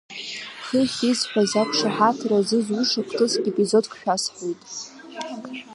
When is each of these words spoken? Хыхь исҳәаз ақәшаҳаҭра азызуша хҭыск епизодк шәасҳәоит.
Хыхь 0.65 1.01
исҳәаз 1.09 1.51
ақәшаҳаҭра 1.61 2.35
азызуша 2.39 3.01
хҭыск 3.07 3.43
епизодк 3.51 3.93
шәасҳәоит. 3.99 4.61